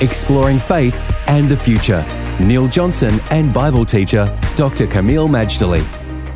[0.00, 0.96] exploring faith
[1.28, 2.04] and the future.
[2.40, 4.86] Neil Johnson and Bible teacher Dr.
[4.86, 5.84] Kameel Majdali.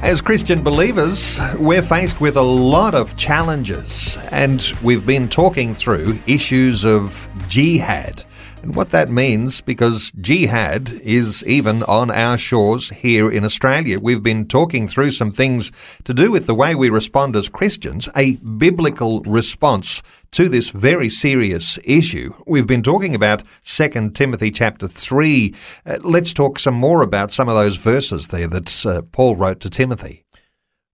[0.03, 6.19] As Christian believers, we're faced with a lot of challenges, and we've been talking through
[6.27, 8.25] issues of jihad
[8.65, 14.01] and what that means because jihad is even on our shores here in Australia.
[14.01, 15.71] We've been talking through some things
[16.05, 20.01] to do with the way we respond as Christians, a biblical response
[20.33, 22.33] to this very serious issue.
[22.47, 25.55] We've been talking about 2 Timothy chapter 3.
[25.85, 29.61] Uh, let's talk some more about some of those verses there that uh, Paul wrote
[29.61, 30.25] to Timothy.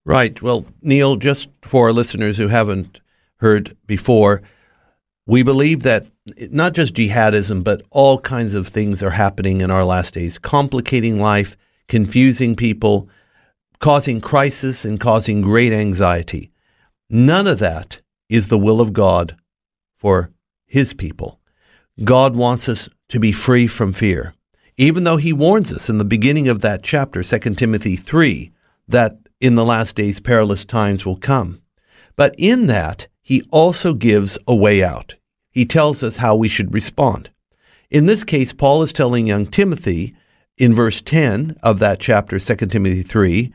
[0.05, 0.43] Right.
[0.43, 3.01] Well, Neil, just for our listeners who haven't
[3.37, 4.43] heard before,
[5.31, 6.09] we believe that
[6.51, 11.21] not just jihadism, but all kinds of things are happening in our last days, complicating
[11.21, 11.57] life,
[11.87, 13.09] confusing people,
[13.79, 16.51] causing crisis, and causing great anxiety.
[17.09, 19.37] None of that is the will of God
[19.97, 20.33] for
[20.67, 21.39] His people.
[22.03, 24.35] God wants us to be free from fear.
[24.77, 28.51] Even though He warns us in the beginning of that chapter, 2 Timothy 3,
[28.89, 31.63] that in the last days perilous times will come.
[32.17, 35.15] But in that, He also gives a way out
[35.51, 37.31] he tells us how we should respond.
[37.91, 40.15] In this case, Paul is telling young Timothy
[40.57, 43.53] in verse 10 of that chapter, 2 Timothy 3,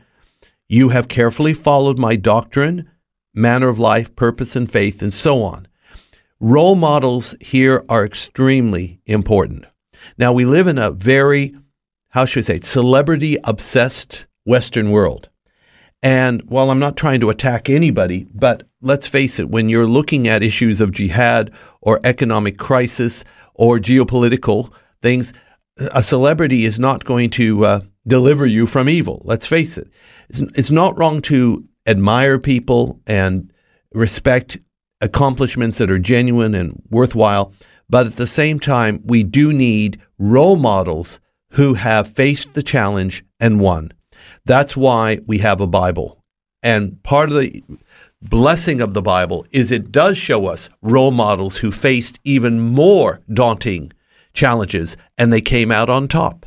[0.68, 2.90] You have carefully followed my doctrine,
[3.32, 5.68] manner of life, purpose, and faith, and so on.
[6.40, 9.64] Role models here are extremely important.
[10.18, 11.56] Now, we live in a very,
[12.10, 15.30] how should I say, celebrity obsessed Western world.
[16.02, 20.28] And while I'm not trying to attack anybody, but let's face it, when you're looking
[20.28, 23.24] at issues of jihad or economic crisis
[23.54, 24.70] or geopolitical
[25.02, 25.32] things,
[25.78, 29.20] a celebrity is not going to uh, deliver you from evil.
[29.24, 29.88] Let's face it.
[30.28, 33.52] It's, it's not wrong to admire people and
[33.92, 34.58] respect
[35.00, 37.52] accomplishments that are genuine and worthwhile,
[37.90, 41.18] but at the same time, we do need role models
[41.50, 43.92] who have faced the challenge and won.
[44.44, 46.22] That's why we have a Bible.
[46.62, 47.62] And part of the
[48.22, 53.20] blessing of the Bible is it does show us role models who faced even more
[53.32, 53.92] daunting
[54.32, 56.46] challenges and they came out on top.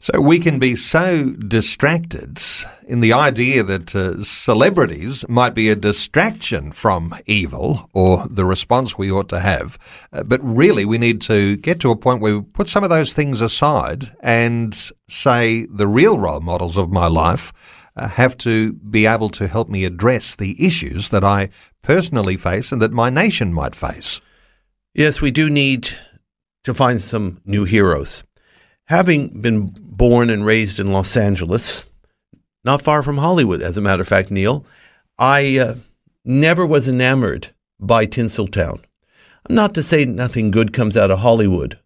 [0.00, 2.38] So we can be so distracted
[2.86, 8.98] in the idea that uh, celebrities might be a distraction from evil or the response
[8.98, 9.78] we ought to have.
[10.12, 12.90] Uh, but really, we need to get to a point where we put some of
[12.90, 19.06] those things aside and say the real role models of my life have to be
[19.06, 21.50] able to help me address the issues that I
[21.82, 24.20] personally face and that my nation might face.
[24.94, 25.90] Yes, we do need
[26.64, 28.24] to find some new heroes.
[28.86, 31.84] Having been born and raised in Los Angeles,
[32.64, 34.64] not far from Hollywood, as a matter of fact, Neil,
[35.18, 35.74] I uh,
[36.24, 38.80] never was enamored by Tinseltown.
[39.48, 41.78] Not to say nothing good comes out of Hollywood,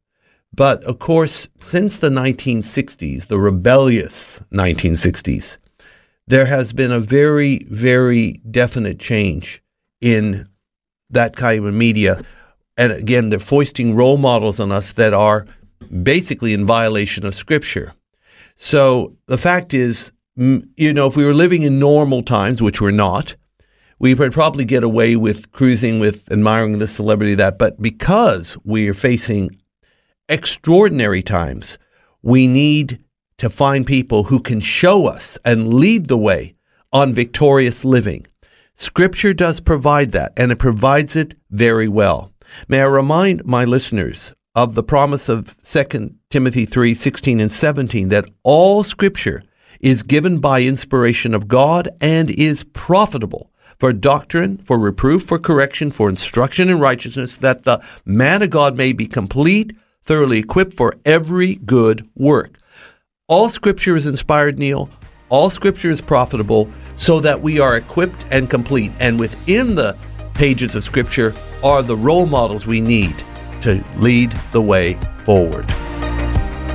[0.55, 5.59] but of course, since the 1960s, the rebellious 1960s,
[6.29, 9.63] there has been a very, very definite change
[10.01, 10.47] in
[11.09, 12.23] that kind of media.
[12.77, 15.47] And again, they're foisting role models on us that are
[16.03, 17.95] basically in violation of Scripture.
[18.57, 22.91] So the fact is, you know, if we were living in normal times, which we're
[22.91, 23.35] not,
[23.99, 27.59] we would probably get away with cruising with admiring the celebrity that.
[27.59, 29.59] But because we are facing
[30.29, 31.79] extraordinary times,
[32.23, 33.03] we need
[33.39, 36.55] to find people who can show us and lead the way
[36.93, 38.27] on victorious living.
[38.75, 42.33] Scripture does provide that, and it provides it very well.
[42.69, 48.09] May I remind my listeners of the promise of 2 Timothy 3 16 and 17
[48.09, 49.43] that all scripture
[49.81, 55.91] is given by inspiration of God and is profitable for doctrine, for reproof, for correction,
[55.91, 60.95] for instruction in righteousness, that the man of God may be complete, thoroughly equipped for
[61.05, 62.59] every good work.
[63.31, 64.89] All scripture is inspired, Neil.
[65.29, 68.91] All scripture is profitable so that we are equipped and complete.
[69.01, 69.95] And within the
[70.33, 73.15] pages of scripture are the role models we need
[73.61, 74.95] to lead the way
[75.27, 75.71] forward.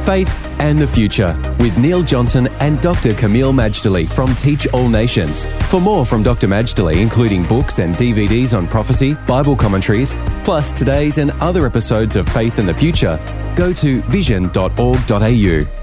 [0.05, 3.13] Faith and the Future with Neil Johnson and Dr.
[3.15, 5.47] Kameel Majdali from Teach All Nations.
[5.71, 6.47] For more from Dr.
[6.47, 12.29] Majdali, including books and DVDs on prophecy, Bible commentaries, plus today's and other episodes of
[12.29, 13.17] Faith in the Future,
[13.55, 15.82] go to vision.org.au.